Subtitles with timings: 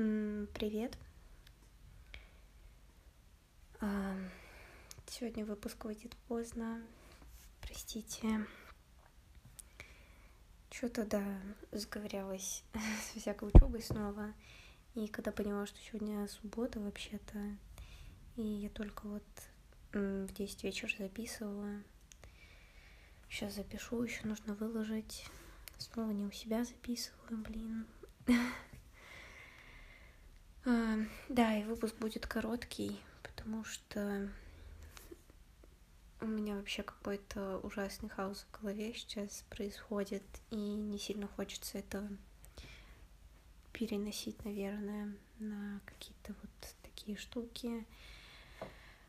[0.00, 0.96] Привет.
[5.06, 6.82] Сегодня выпуск выйдет поздно.
[7.60, 8.46] Простите.
[10.70, 11.22] Что-то, да,
[11.72, 12.64] сговорялась
[13.12, 14.32] с всякой учебой снова.
[14.94, 17.38] И когда поняла, что сегодня суббота вообще-то,
[18.36, 19.22] и я только вот
[19.92, 21.82] в 10 вечера записывала.
[23.28, 25.26] Сейчас запишу, еще нужно выложить.
[25.76, 27.86] Снова не у себя записываю, блин.
[30.66, 34.28] А, да, и выпуск будет короткий, потому что
[36.20, 42.06] у меня вообще какой-то ужасный хаос в голове сейчас происходит, и не сильно хочется это
[43.72, 47.86] переносить, наверное, на какие-то вот такие штуки.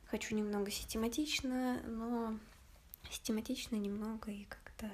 [0.05, 2.39] Хочу немного систематично, но
[3.09, 4.89] систематично немного и как-то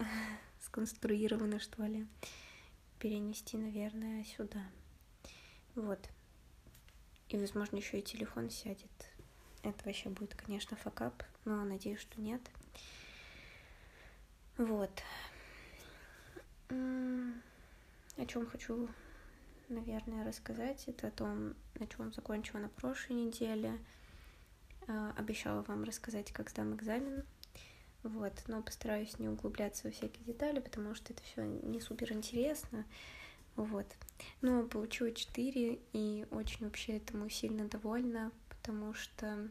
[0.60, 2.08] сконструировано, что ли,
[2.98, 4.62] перенести, наверное, сюда.
[5.74, 6.08] Вот.
[7.28, 8.90] И, возможно, еще и телефон сядет.
[9.62, 12.42] Это вообще будет, конечно, факап, но надеюсь, что нет.
[14.58, 14.90] Вот.
[16.68, 18.88] О чем хочу,
[19.68, 23.78] наверное, рассказать, это о том, на чем закончила на прошлой неделе.
[24.88, 27.24] А, обещала вам рассказать, как сдам экзамен.
[28.02, 32.84] Вот, но постараюсь не углубляться во всякие детали, потому что это все не супер интересно.
[33.56, 33.86] Вот.
[34.40, 39.48] Но получила 4 и очень вообще этому сильно довольна, потому что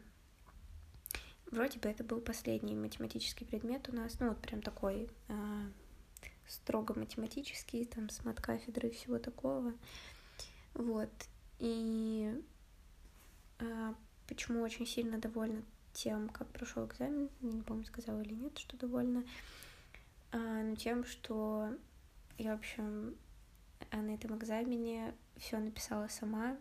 [1.50, 5.64] вроде бы это был последний математический предмет у нас, ну вот прям такой э,
[6.48, 9.72] строго математический, там с мат-кафедры и всего такого.
[10.74, 11.10] Вот.
[11.58, 12.34] И
[13.58, 13.94] э,
[14.26, 19.24] почему очень сильно довольна тем, как прошел экзамен, не помню, сказала или нет, что довольна,
[20.32, 21.68] а, но тем, что
[22.38, 23.14] я, в общем,
[23.92, 26.56] а на этом экзамене все написала сама,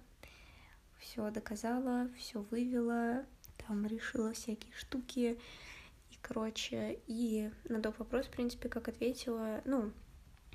[1.00, 3.26] все доказала, все вывела,
[3.66, 5.40] там решила всякие штуки.
[6.12, 9.92] И, короче, и на тот вопрос, в принципе, как ответила, ну,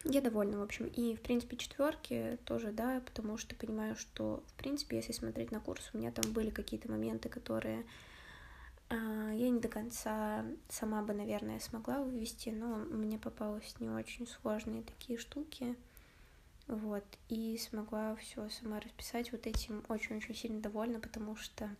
[0.04, 0.86] я довольна, в общем.
[0.86, 5.60] И, в принципе, четверки тоже, да, потому что понимаю, что, в принципе, если смотреть на
[5.60, 7.84] курс, у меня там были какие-то моменты, которые
[8.88, 14.26] а, я не до конца сама бы, наверное, смогла вывести, но мне попалось не очень
[14.26, 15.74] сложные такие штуки.
[16.66, 19.30] Вот, и смогла все сама расписать.
[19.30, 21.70] Вот этим очень-очень сильно довольна, потому что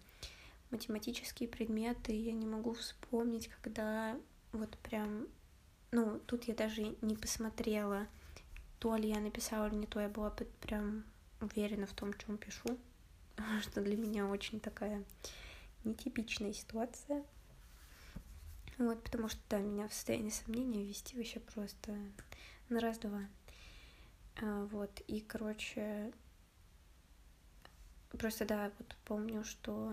[0.70, 4.16] математические предметы я не могу вспомнить, когда
[4.52, 5.26] вот прям,
[5.90, 8.06] ну, тут я даже не посмотрела,
[8.78, 10.30] то ли я написала или не то, я была
[10.60, 11.04] прям
[11.40, 12.78] уверена в том, чем пишу,
[13.62, 15.04] что для меня очень такая
[15.84, 17.24] нетипичная ситуация.
[18.78, 21.96] Вот, потому что, да, меня в состоянии сомнения вести вообще просто
[22.68, 23.22] на раз-два.
[24.42, 26.12] А, вот, и, короче,
[28.18, 29.92] просто, да, вот помню, что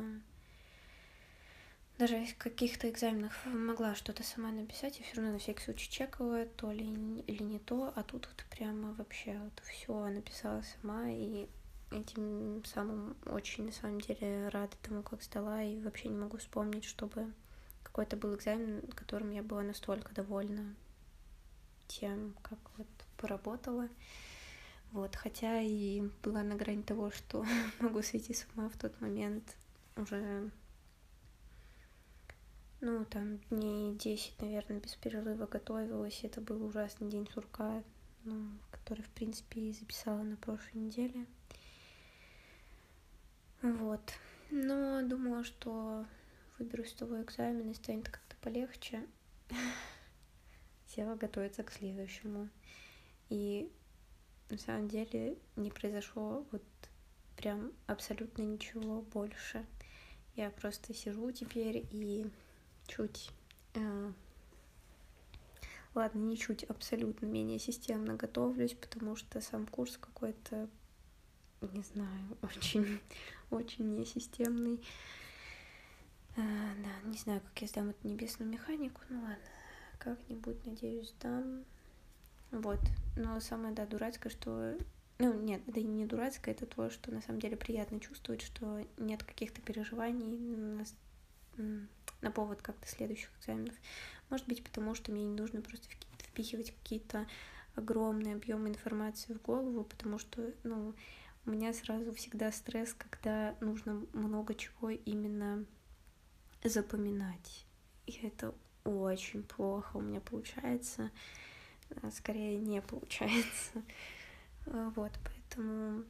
[1.97, 6.45] даже в каких-то экзаменах могла что-то сама написать, и все равно на всякий случай чекала,
[6.45, 6.85] то ли
[7.27, 11.47] или не то, а тут вот прямо вообще вот все написала сама, и
[11.91, 16.83] этим самым очень на самом деле рада тому, как сдала, и вообще не могу вспомнить,
[16.83, 17.31] чтобы
[17.83, 20.75] какой-то был экзамен, которым я была настолько довольна
[21.87, 22.87] тем, как вот
[23.17, 23.87] поработала.
[24.93, 27.43] Вот, хотя и была на грани того, что
[27.79, 29.57] могу сойти с ума в тот момент
[29.95, 30.51] уже,
[32.79, 36.19] ну, там, дней 10, наверное, без перерыва готовилась.
[36.23, 37.83] Это был ужасный день сурка,
[38.23, 41.25] ну, который, в принципе, и записала на прошлой неделе.
[43.63, 44.13] Вот.
[44.51, 46.05] Но думала, что
[46.59, 49.07] выберусь с того экзамена и станет как-то полегче.
[50.87, 52.47] Села готовиться к следующему.
[53.29, 53.71] И
[54.49, 56.63] на самом деле не произошло вот
[57.35, 59.65] прям абсолютно ничего больше.
[60.35, 62.29] Я просто сижу теперь и
[62.87, 63.29] чуть...
[63.75, 64.11] Э,
[65.93, 70.69] ладно, не чуть, абсолютно менее системно готовлюсь, потому что сам курс какой-то,
[71.61, 72.99] не знаю, очень,
[73.51, 74.81] очень несистемный.
[76.35, 79.37] Э, да, не знаю, как я сдам эту небесную механику, ну ладно,
[79.99, 81.63] как-нибудь, надеюсь, сдам.
[82.53, 82.79] Вот.
[83.17, 84.77] Но самое, да, дурацкое, что...
[85.17, 89.23] Ну, нет, это не дурацкое, это то, что на самом деле приятно чувствовать, что нет
[89.23, 90.37] каких-то переживаний
[91.57, 91.87] на,
[92.21, 93.73] на повод как-то следующих экзаменов.
[94.29, 95.87] Может быть, потому что мне не нужно просто
[96.19, 97.27] впихивать какие-то
[97.75, 100.93] огромные объемы информации в голову, потому что, ну,
[101.45, 105.65] у меня сразу всегда стресс, когда нужно много чего именно
[106.63, 107.65] запоминать.
[108.05, 108.53] И это
[108.83, 111.09] очень плохо у меня получается.
[112.01, 113.83] А, скорее не получается.
[114.65, 116.03] А, вот, Поэтому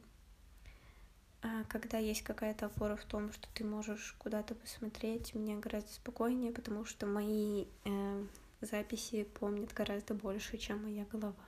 [1.42, 6.52] а, когда есть какая-то опора в том, что ты можешь куда-то посмотреть, мне гораздо спокойнее,
[6.52, 8.26] потому что мои э,
[8.62, 11.44] записи помнят гораздо больше, чем моя голова.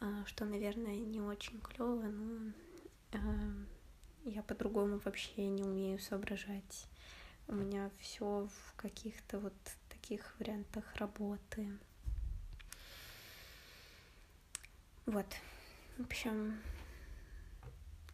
[0.00, 2.52] А, что, наверное, не очень клево, но
[3.12, 3.18] э,
[4.24, 6.88] я по-другому вообще не умею соображать.
[7.46, 9.52] У меня все в каких-то вот
[9.90, 11.78] таких вариантах работы.
[15.10, 15.26] Вот.
[15.98, 16.56] В общем,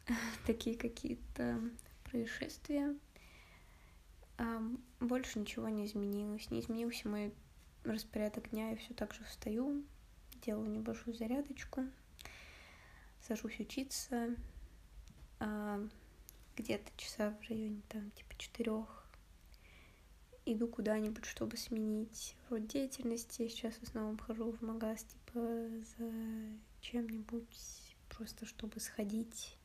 [0.47, 1.61] такие какие-то
[2.05, 2.97] происшествия.
[4.39, 4.63] А
[5.01, 6.51] больше ничего не изменилось.
[6.51, 7.35] Не изменился мой
[7.85, 8.71] распорядок дня.
[8.71, 9.85] Я все так же встаю,
[10.41, 11.85] делаю небольшую зарядочку,
[13.21, 14.35] сажусь учиться.
[15.39, 15.87] А
[16.57, 19.07] где-то часа в районе там типа четырех
[20.47, 23.49] иду куда-нибудь, чтобы сменить род деятельности.
[23.49, 25.41] Сейчас в основном хожу в магаз, типа,
[25.99, 26.11] за
[26.91, 29.57] чем-нибудь, просто чтобы сходить.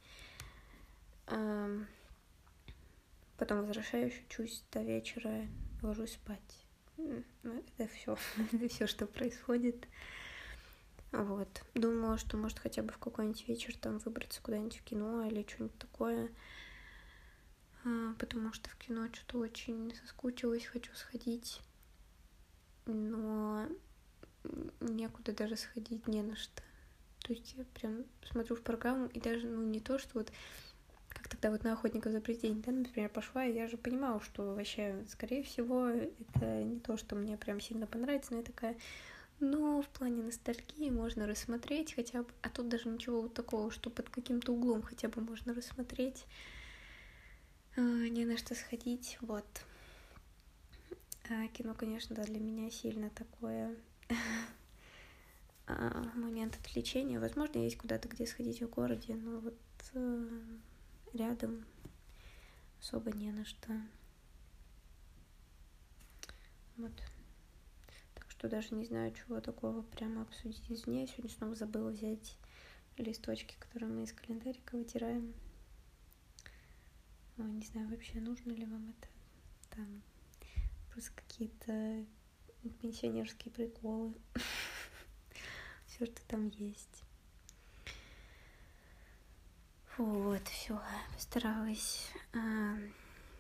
[3.37, 5.47] Потом возвращаюсь, учусь до вечера,
[5.81, 6.65] ложусь спать.
[6.97, 7.23] Ну,
[7.77, 8.17] это все,
[8.53, 9.87] это все, что происходит.
[11.11, 11.63] Вот.
[11.73, 15.77] Думала, что может хотя бы в какой-нибудь вечер там выбраться куда-нибудь в кино или что-нибудь
[15.77, 16.31] такое.
[17.83, 21.61] А, потому что в кино что-то очень соскучилась, хочу сходить.
[22.85, 23.67] Но
[24.79, 26.61] некуда даже сходить, не на что.
[27.23, 30.31] То есть я прям смотрю в программу, и даже, ну, не то, что вот
[31.09, 34.55] как тогда вот на охотников за президент, да, например, пошла, и я же понимала, что
[34.55, 38.77] вообще, скорее всего, это не то, что мне прям сильно понравится, но я такая,
[39.39, 43.89] но в плане ностальгии можно рассмотреть хотя бы, а тут даже ничего вот такого, что
[43.89, 46.25] под каким-то углом хотя бы можно рассмотреть,
[47.75, 49.45] а, не на что сходить, вот.
[51.29, 53.75] А кино, конечно, да, для меня сильно такое
[56.15, 57.19] момент отвлечения.
[57.19, 59.57] Возможно, есть куда-то, где сходить в городе, но вот
[59.93, 60.29] э,
[61.13, 61.65] рядом
[62.79, 63.69] особо не на что.
[66.77, 66.91] Вот.
[68.15, 71.05] Так что даже не знаю, чего такого прямо обсудить из дня.
[71.07, 72.37] Сегодня снова забыла взять
[72.97, 75.33] листочки, которые мы из календарика вытираем.
[77.37, 79.07] Ой, не знаю, вообще нужно ли вам это.
[79.75, 80.01] Там
[80.91, 82.05] просто какие-то
[82.81, 84.13] пенсионерские приколы.
[86.01, 87.03] Все, что там есть.
[89.99, 90.81] Вот, все,
[91.13, 92.89] постаралась э,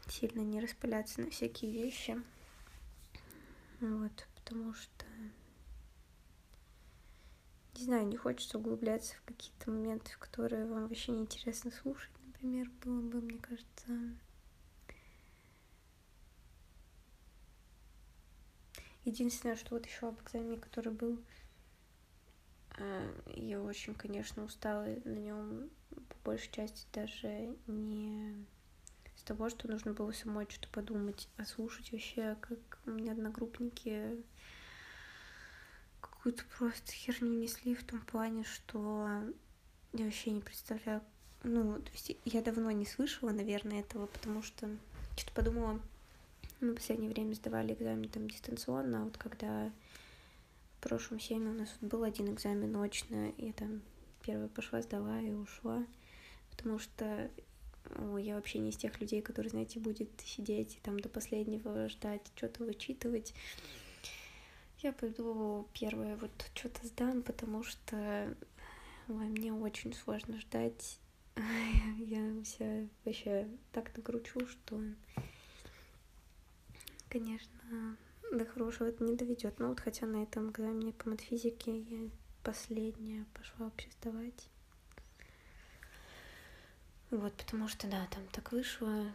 [0.07, 2.21] сильно не распыляться на всякие вещи.
[3.79, 5.05] Вот, потому что
[7.73, 12.11] не знаю, не хочется углубляться в какие-то моменты, в которые вам вообще не интересно слушать
[12.27, 14.15] например, было бы, мне кажется,
[19.03, 21.40] Единственное, что вот еще об экзамене, который был, а,
[23.35, 28.45] я очень, конечно, устала на нем по большей части даже не
[29.15, 34.23] с того, что нужно было самой что-то подумать, а слушать вообще, как у меня одногруппники
[35.99, 39.07] какую-то просто херню несли в том плане, что
[39.93, 41.01] я вообще не представляю,
[41.43, 44.69] ну, то есть я давно не слышала, наверное, этого, потому что
[45.17, 45.79] что-то подумала,
[46.59, 49.71] мы в последнее время сдавали экзамен там дистанционно, а вот когда
[50.81, 53.83] в прошлом семе у нас был один экзамен очно, я там
[54.23, 55.85] первая пошла, сдала и ушла,
[56.49, 57.29] потому что
[57.97, 61.87] о, я вообще не из тех людей, которые, знаете, будет сидеть и там до последнего
[61.87, 63.35] ждать, что-то вычитывать.
[64.79, 68.35] Я пойду первое вот что-то сдам, потому что
[69.07, 70.99] ой, мне очень сложно ждать
[71.97, 74.81] я вся вообще так накручу, что,
[77.07, 77.97] конечно,
[78.31, 79.59] до хорошего это не доведет.
[79.59, 82.09] Но вот хотя на этом экзамене по матфизике я
[82.43, 84.49] последняя пошла вообще сдавать.
[87.11, 89.11] Вот, потому что, да, там так вышло.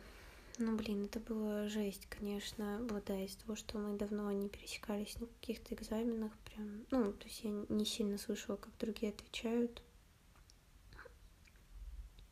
[0.59, 2.79] Ну, блин, это было жесть, конечно.
[2.91, 7.27] Вот, да, из того, что мы давно не пересекались на каких-то экзаменах, прям, ну, то
[7.27, 9.83] есть я не сильно слышала, как другие отвечают.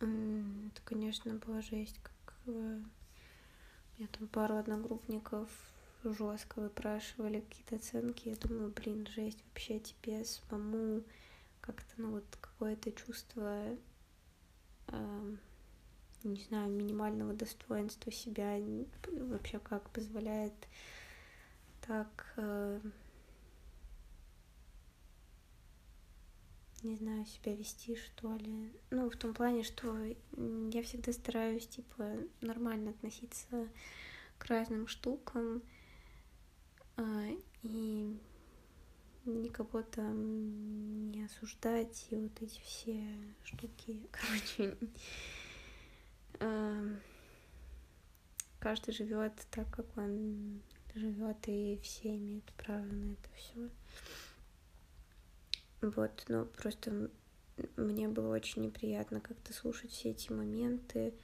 [0.01, 5.49] Это, конечно, была жесть, как э, у меня там пару одногруппников
[6.13, 8.29] жестко выпрашивали какие-то оценки.
[8.29, 11.03] Я думаю, блин, жесть, вообще тебе самому
[11.61, 13.77] как-то, ну вот какое-то чувство,
[14.89, 15.37] э,
[16.25, 18.59] не знаю, минимального достоинства себя
[19.13, 20.55] вообще как позволяет
[21.87, 22.81] так э,
[26.85, 28.71] не знаю, себя вести, что ли.
[28.91, 29.97] Ну, в том плане, что
[30.37, 33.69] я всегда стараюсь, типа, нормально относиться
[34.39, 35.63] к разным штукам.
[36.97, 37.27] А,
[37.63, 38.17] и
[39.25, 43.03] никого там не осуждать и вот эти все
[43.45, 44.07] штуки.
[44.11, 44.77] Короче,
[48.59, 50.61] каждый живет так, как он
[50.95, 53.71] живет, и все имеют право на это все.
[55.81, 57.11] Вот, но просто
[57.77, 61.15] мне было очень неприятно как-то слушать все эти моменты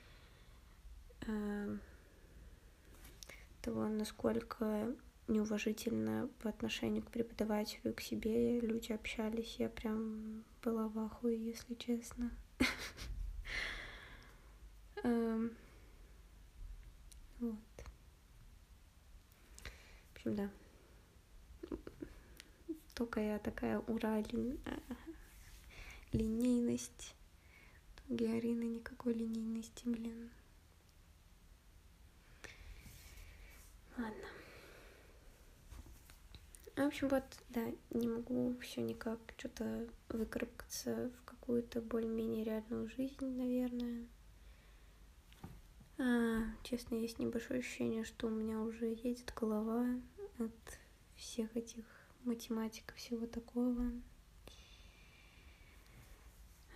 [3.62, 4.94] того, насколько
[5.30, 9.56] неуважительно по отношению к преподавателю, к себе люди общались.
[9.58, 12.30] Я прям была в ахуе, если честно.
[15.02, 15.56] Эм,
[17.38, 17.56] вот.
[19.62, 20.50] В общем, да.
[22.94, 24.22] Только я такая ура,
[26.12, 27.14] линейность.
[28.08, 30.30] У Георгины никакой линейности, блин.
[33.96, 34.39] Ладно.
[36.80, 43.26] В общем, вот, да, не могу все никак что-то выкарабкаться в какую-то более-менее реальную жизнь,
[43.36, 44.06] наверное.
[45.98, 49.86] А, честно, есть небольшое ощущение, что у меня уже едет голова
[50.38, 50.78] от
[51.16, 51.84] всех этих
[52.24, 53.92] математик, всего такого.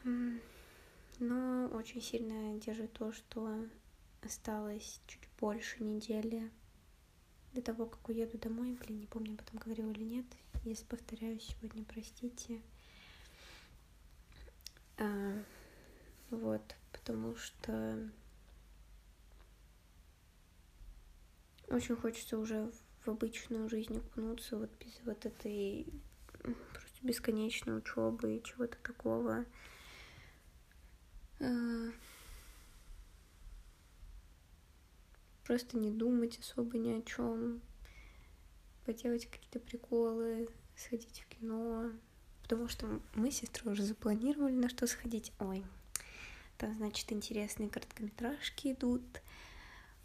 [0.05, 3.57] Но очень сильно держит то, что
[4.21, 6.51] осталось чуть больше недели
[7.55, 8.77] до того, как уеду домой.
[8.81, 10.27] Блин, не помню, об этом говорила или нет.
[10.65, 12.61] Если повторяюсь сегодня, простите.
[14.99, 15.43] А,
[16.31, 18.11] вот, потому что
[21.69, 22.73] очень хочется уже
[23.05, 25.87] в обычную жизнь окунуться, вот без вот этой
[26.43, 29.45] просто бесконечной учебы и чего-то такого.
[31.41, 31.91] А,
[35.45, 37.61] просто не думать особо ни о чем,
[38.85, 41.91] поделать какие-то приколы, сходить в кино,
[42.43, 45.33] потому что мы с сестрой уже запланировали на что сходить.
[45.39, 45.65] Ой,
[46.59, 49.03] там, значит, интересные короткометражки идут.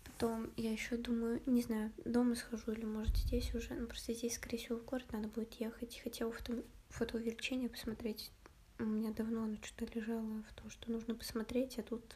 [0.03, 3.74] Потом я еще думаю, не знаю, дома схожу или, может, здесь уже.
[3.74, 6.00] Ну, просто здесь, скорее всего, в город надо будет ехать.
[6.03, 8.31] Хотела фото, фотоувеличение посмотреть.
[8.79, 12.15] У меня давно оно что-то лежало в том, что нужно посмотреть, а тут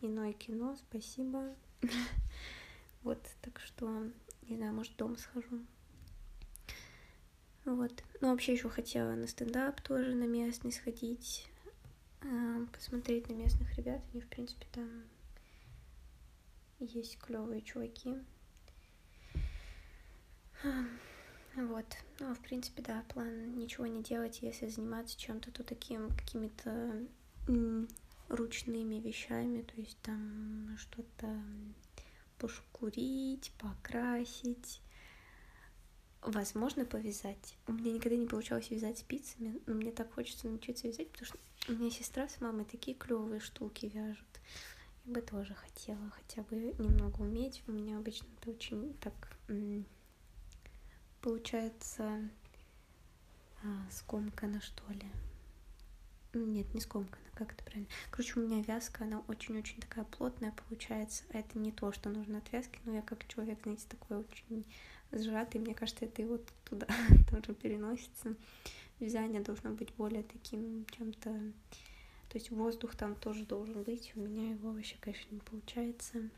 [0.00, 1.54] иное кино, спасибо.
[3.02, 4.04] Вот, так что,
[4.42, 5.64] не знаю, может, дома схожу.
[7.64, 7.92] Вот.
[8.20, 11.48] Ну, вообще еще хотела на стендап тоже на местный сходить,
[12.20, 14.02] а, посмотреть на местных ребят.
[14.12, 15.04] Они, в принципе, там
[16.78, 18.16] есть клевые чуваки.
[21.54, 21.86] Вот.
[22.18, 27.06] Ну, в принципе, да, план ничего не делать, если заниматься чем-то то таким, какими-то
[28.28, 31.42] ручными вещами, то есть там что-то
[32.38, 34.80] пошкурить, покрасить,
[36.22, 37.56] возможно, повязать.
[37.66, 41.38] У меня никогда не получалось вязать спицами, но мне так хочется научиться вязать, потому что
[41.68, 44.40] у меня сестра с мамой такие клевые штуки вяжут.
[45.04, 47.62] Я бы тоже хотела хотя бы немного уметь.
[47.66, 49.36] У меня обычно это очень так
[51.20, 52.28] получается
[53.62, 55.08] а, скомкано, что ли.
[56.34, 57.88] Нет, не скомкана, как это правильно?
[58.10, 61.24] Короче, у меня вязка, она очень-очень такая плотная получается.
[61.32, 64.64] А это не то, что нужно от вязки, но я как человек, знаете, такой очень
[65.12, 65.60] сжатый.
[65.60, 66.86] Мне кажется, это и вот туда
[67.30, 68.34] тоже переносится.
[68.98, 71.30] Вязание должно быть более таким чем-то...
[72.28, 74.12] То есть воздух там тоже должен быть.
[74.14, 76.30] У меня его вообще, конечно, не получается.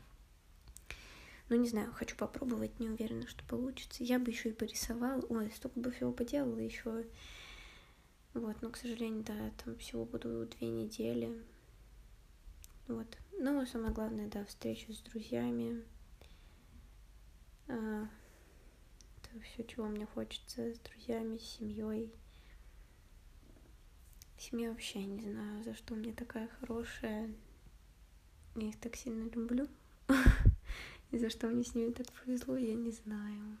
[1.47, 4.03] Ну, не знаю, хочу попробовать, не уверена, что получится.
[4.03, 5.21] Я бы еще и порисовала.
[5.29, 7.05] Ой, столько бы всего поделала еще.
[8.35, 11.41] Вот, но, к сожалению, да, там всего буду две недели.
[12.85, 13.07] Вот.
[13.39, 15.85] Но самое главное, да, встреча с друзьями.
[17.69, 18.09] А,
[19.17, 22.13] это все, чего мне хочется с друзьями, с семьей.
[24.37, 27.33] Семья вообще не знаю, за что мне такая хорошая.
[28.57, 29.69] Я их так сильно люблю.
[31.11, 33.57] И за что мне с ними так повезло, я не знаю.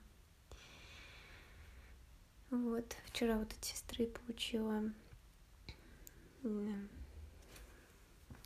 [2.51, 4.83] Вот, вчера вот от сестры получила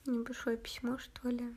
[0.05, 1.55] небольшое письмо, что ли.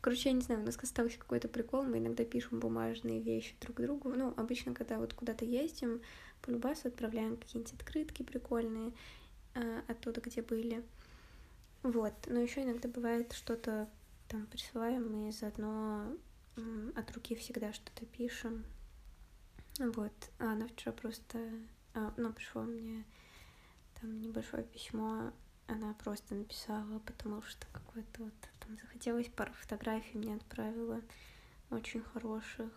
[0.00, 3.80] Короче, я не знаю, у нас остался какой-то прикол, мы иногда пишем бумажные вещи друг
[3.80, 4.08] другу.
[4.08, 6.00] Ну, обычно, когда вот куда-то ездим,
[6.40, 8.92] по любасу отправляем какие-нибудь открытки прикольные
[9.54, 10.82] э, оттуда, где были.
[11.84, 13.88] Вот, но еще иногда бывает что-то
[14.28, 16.16] там присылаем, и заодно
[16.56, 18.64] э, от руки всегда что-то пишем.
[19.82, 21.40] Вот, а она вчера просто,
[21.94, 23.04] а, ну, пришло мне
[24.00, 25.32] там небольшое письмо,
[25.66, 31.02] она просто написала, потому что какое-то вот там захотелось пару фотографий мне отправила,
[31.70, 32.70] очень хороших,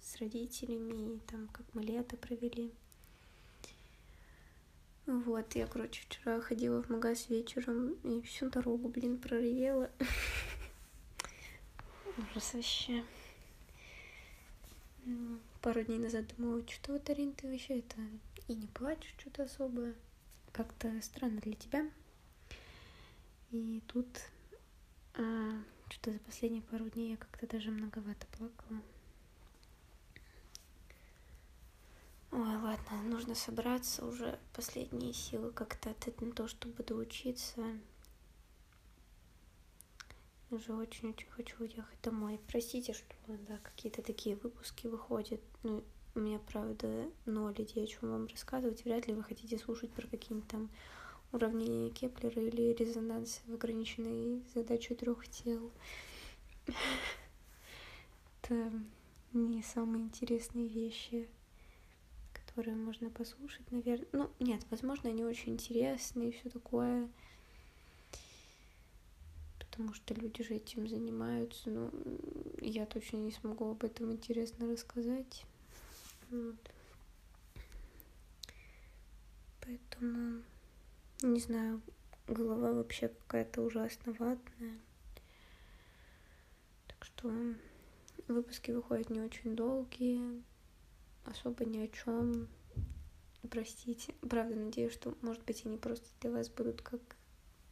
[0.00, 2.74] с родителями, и там как мы лето провели.
[5.06, 9.92] Вот, я, короче, вчера ходила в магаз вечером и всю дорогу, блин, проревела.
[12.18, 13.04] Ужас вообще.
[15.60, 17.96] Пару дней назад думала, что вот, Арин, ты вообще это
[18.46, 19.92] и не плачешь что-то особо.
[20.52, 21.90] Как-то странно для тебя.
[23.50, 24.06] И тут
[25.14, 28.80] а, что-то за последние пару дней я как-то даже многовато плакала.
[32.30, 34.38] Ой, ладно, нужно собраться уже.
[34.54, 37.64] Последние силы как-то отдать на то, чтобы доучиться.
[40.50, 42.40] Уже очень-очень хочу уехать домой.
[42.48, 43.14] Простите, что
[43.48, 45.40] да, какие-то такие выпуски выходят.
[45.62, 48.84] Ну, у меня, правда, ноль идей, о чем вам рассказывать.
[48.84, 50.70] Вряд ли вы хотите слушать про какие-нибудь там
[51.32, 55.70] уравнения Кеплера или резонанс в ограниченной задачей трех тел.
[58.42, 58.72] Это
[59.32, 61.28] не самые интересные вещи
[62.58, 64.08] которые можно послушать, наверное.
[64.10, 67.08] Ну, нет, возможно, они очень интересные и все такое.
[69.78, 71.70] Потому что люди же этим занимаются.
[71.70, 71.92] Но
[72.60, 75.46] я точно не смогу об этом интересно рассказать.
[76.30, 76.56] Вот.
[79.60, 80.42] Поэтому,
[81.22, 81.80] не знаю,
[82.26, 84.80] голова вообще какая-то ужасно ватная.
[86.88, 87.32] Так что
[88.26, 90.42] выпуски выходят не очень долгие
[91.24, 92.48] особо ни о чем.
[93.48, 94.12] Простите.
[94.28, 97.00] Правда, надеюсь, что, может быть, они просто для вас будут как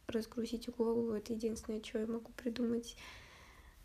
[0.07, 1.11] разгрузить голову.
[1.11, 2.95] Это единственное, что я могу придумать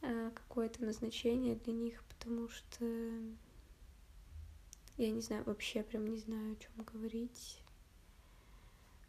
[0.03, 2.85] э, какое-то назначение для них, потому что
[4.99, 7.59] я не знаю, вообще прям не знаю, о чем говорить.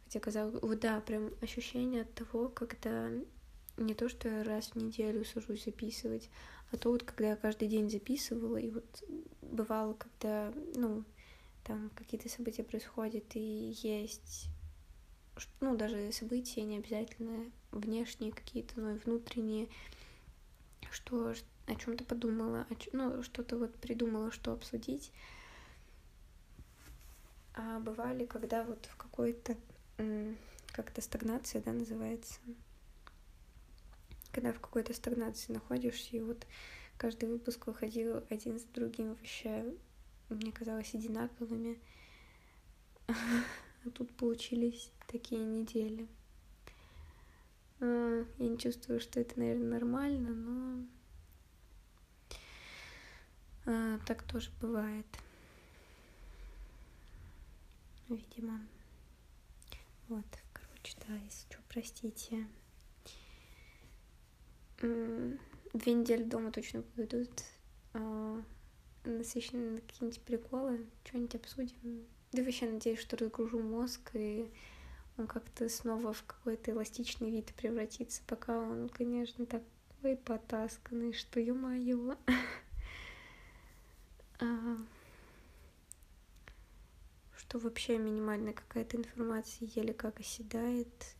[0.04, 3.10] Хотя казалось, вот да, прям ощущение от того, когда
[3.76, 6.30] не то, что я раз в неделю сажусь записывать,
[6.70, 9.04] а то вот, когда я каждый день записывала, и вот
[9.42, 11.04] бывало, когда, ну,
[11.64, 14.48] там какие-то события происходят, и есть,
[15.60, 19.68] ну, даже события не обязательно внешние какие-то, но и внутренние,
[20.90, 21.34] что
[21.66, 25.12] о чем-то подумала, о, ну, что-то вот придумала, что обсудить.
[27.54, 29.56] А бывали, когда вот в какой-то
[30.72, 32.40] как-то стагнация, да, называется,
[34.32, 36.46] когда в какой-то стагнации находишься, и вот
[36.96, 39.72] каждый выпуск выходил один с другим вообще,
[40.28, 41.78] мне казалось, одинаковыми.
[43.84, 46.08] А тут получились такие недели.
[47.80, 50.86] А, я не чувствую, что это, наверное, нормально, но
[53.66, 55.06] а, так тоже бывает.
[58.08, 58.60] Видимо.
[60.08, 62.46] Вот, короче, да, если что, простите
[65.74, 67.30] две недели дома точно пойдут.
[67.92, 68.42] А,
[69.04, 72.06] насыщены на какие-нибудь приколы, что-нибудь обсудим.
[72.34, 74.50] Да вообще надеюсь, что разгружу мозг, и
[75.16, 82.16] он как-то снова в какой-то эластичный вид превратится, пока он, конечно, такой потасканный, что ё-моё.
[84.40, 84.46] А,
[87.36, 91.16] что вообще минимальная какая-то информация еле как оседает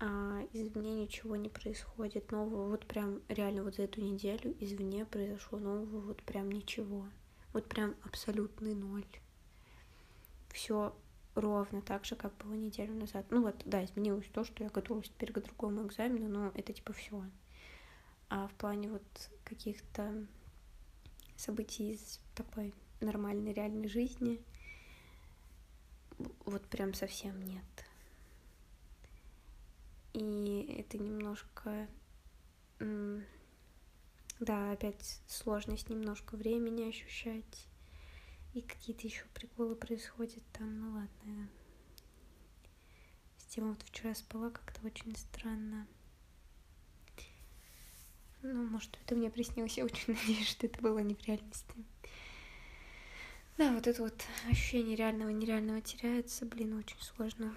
[0.00, 2.68] а извне ничего не происходит нового.
[2.70, 7.06] Вот прям реально вот за эту неделю извне произошло нового вот прям ничего.
[7.52, 9.06] Вот прям абсолютный ноль.
[10.54, 10.96] Все
[11.34, 13.26] ровно так же, как было неделю назад.
[13.30, 16.92] Ну вот, да, изменилось то, что я готовилась теперь к другому экзамену, но это типа
[16.92, 17.24] все.
[18.28, 19.02] А в плане вот
[19.42, 20.26] каких-то
[21.36, 24.40] событий из такой нормальной реальной жизни
[26.44, 27.64] вот прям совсем нет.
[30.12, 31.88] И это немножко...
[34.38, 37.66] Да, опять сложность немножко времени ощущать.
[38.54, 41.48] И какие-то еще приколы происходят там, ну ладно.
[43.38, 45.86] С тем вот вчера спала как-то очень странно.
[48.42, 49.76] Ну, может, это мне приснилось.
[49.76, 51.74] Я очень надеюсь, что это было не в реальности.
[53.56, 56.44] Да, вот это вот ощущение реального и нереального теряется.
[56.44, 57.56] Блин, очень сложно.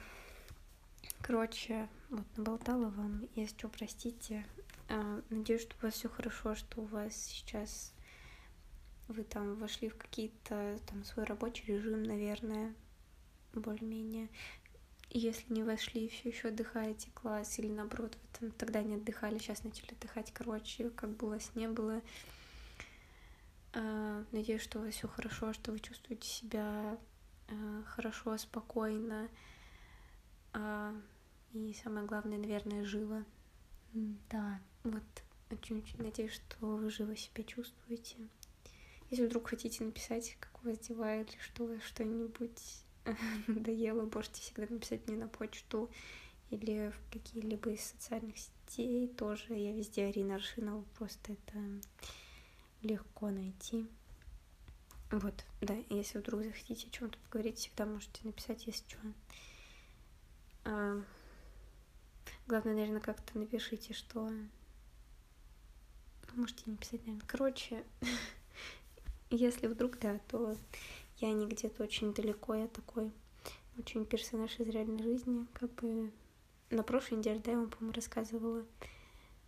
[1.21, 4.45] Короче, вот наболтала вам, если что, простите.
[4.89, 7.93] А, надеюсь, что у вас все хорошо, что у вас сейчас
[9.07, 12.73] вы там вошли в какие-то там свой рабочий режим, наверное,
[13.53, 14.29] более-менее.
[15.09, 19.63] Если не вошли, все еще отдыхаете класс, или наоборот, вы там тогда не отдыхали, сейчас
[19.63, 22.01] начали отдыхать, короче, как бы у вас не было.
[23.73, 26.97] А, надеюсь, что у вас все хорошо, что вы чувствуете себя
[27.47, 29.29] а, хорошо, спокойно.
[31.53, 33.23] И самое главное, наверное, живо.
[33.93, 35.03] Да, вот
[35.51, 38.17] очень-очень надеюсь, что вы живо себя чувствуете.
[39.09, 42.83] Если вдруг хотите написать, как вас дела, или что, что-нибудь,
[43.47, 45.89] надоело, можете всегда написать мне на почту
[46.49, 49.53] или в какие-либо из социальных сетей тоже.
[49.53, 51.57] Я везде Арина Аршинова, просто это
[52.81, 53.87] легко найти.
[55.11, 58.97] Вот, да, если вдруг захотите о чем-то поговорить, всегда можете написать, если что.
[60.65, 61.01] А,
[62.45, 64.29] главное, наверное, как-то напишите, что...
[66.33, 67.25] Можете не писать, наверное.
[67.25, 67.83] Короче,
[69.29, 70.55] если вдруг, да, то
[71.17, 73.11] я не где-то очень далеко, я такой
[73.77, 75.45] очень персонаж из реальной жизни.
[75.53, 76.11] Как бы
[76.69, 78.65] на прошлой неделе, да, я вам, по-моему, рассказывала,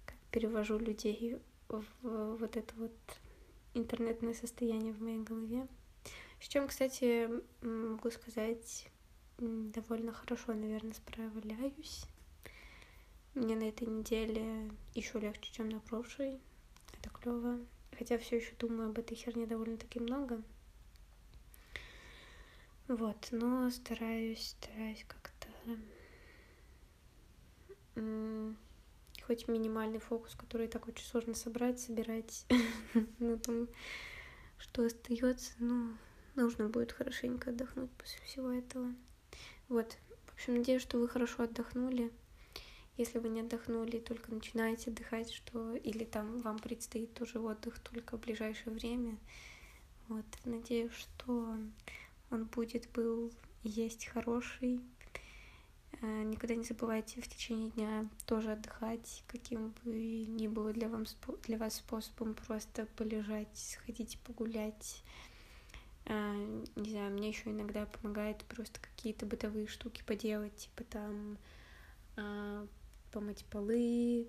[0.06, 1.38] как перевожу людей
[1.68, 2.98] в вот это вот
[3.74, 5.68] интернетное состояние в моей голове.
[6.40, 7.30] С чем, кстати,
[7.62, 8.88] могу сказать,
[9.38, 12.06] довольно хорошо, наверное, справляюсь.
[13.36, 16.40] Мне на этой неделе еще легче, чем на прошлой.
[16.98, 17.60] Это клево.
[18.00, 20.42] Хотя все еще думаю об этой херне довольно-таки много.
[22.88, 25.50] Вот, но стараюсь, стараюсь как-то
[29.22, 32.48] хоть минимальный фокус, который так очень сложно собрать, собирать
[33.20, 33.68] на том,
[34.58, 35.94] что остается, ну,
[36.36, 38.96] нужно будет хорошенько отдохнуть после всего этого.
[39.68, 42.12] Вот, в общем, надеюсь, что вы хорошо отдохнули.
[43.00, 48.18] Если вы не отдохнули, только начинаете отдыхать, что или там вам предстоит тоже отдых только
[48.18, 49.18] в ближайшее время.
[50.10, 51.56] Вот, надеюсь, что
[52.30, 53.32] он будет, был,
[53.64, 54.82] есть хороший.
[56.02, 61.06] Э, никогда не забывайте в течение дня тоже отдыхать, каким бы ни было для, вам,
[61.44, 65.06] для вас способом просто полежать, сходить погулять.
[66.04, 71.38] Э, не знаю, мне еще иногда помогает просто какие-то бытовые штуки поделать, типа там
[72.18, 72.68] э,
[73.12, 74.28] помыть полы,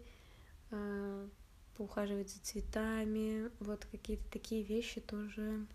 [1.77, 5.67] поухаживать за цветами, вот какие-то такие вещи тоже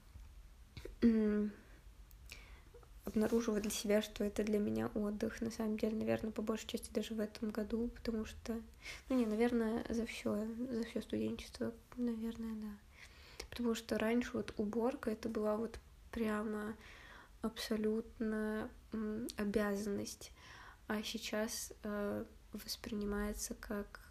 [3.05, 5.39] обнаружила для себя, что это для меня отдых.
[5.41, 8.59] На самом деле, наверное, по большей части даже в этом году, потому что,
[9.09, 12.77] ну не, наверное, за все, за все студенчество, наверное, да.
[13.49, 15.79] Потому что раньше вот уборка это была вот
[16.11, 16.75] прямо
[17.41, 18.69] абсолютно
[19.37, 20.31] обязанность,
[20.87, 22.25] а сейчас э,
[22.57, 24.01] воспринимается как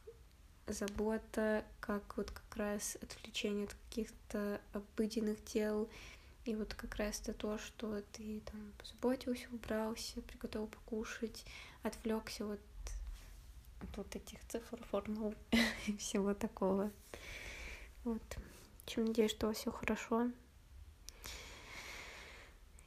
[0.67, 5.89] забота, как вот как раз отвлечение от каких-то обыденных дел,
[6.45, 11.45] и вот как раз это то, что ты там позаботился, убрался, приготовил покушать,
[11.83, 12.61] отвлекся вот
[13.81, 15.35] от вот этих цифр, формул
[15.87, 16.91] и всего такого.
[18.05, 18.23] Вот.
[18.85, 20.31] Общем, надеюсь, что все хорошо.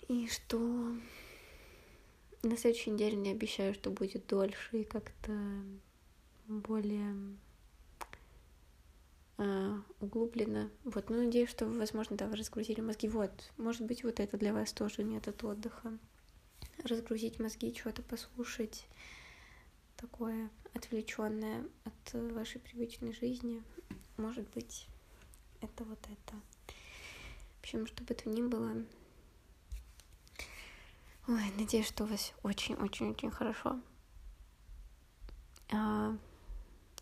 [0.08, 0.96] И что
[2.48, 5.34] на следующей неделе не обещаю, что будет дольше и как-то
[6.48, 7.16] более
[9.38, 10.70] э, углубленно.
[10.84, 13.08] Вот, ну, надеюсь, что вы, возможно, да, вы разгрузили мозги.
[13.08, 15.98] Вот, может быть, вот это для вас тоже метод отдыха.
[16.84, 18.88] Разгрузить мозги, что-то послушать,
[19.98, 23.62] такое отвлеченное от вашей привычной жизни.
[24.16, 24.88] Может быть,
[25.62, 26.36] это вот это.
[27.58, 28.84] В общем, чтобы это ни было.
[31.30, 33.82] Ой, надеюсь, что у вас очень-очень-очень хорошо.
[35.74, 36.16] А,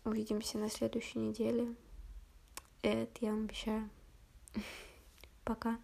[0.04, 1.76] увидимся на следующей неделе.
[2.82, 3.88] Это я вам обещаю.
[5.44, 5.78] Пока.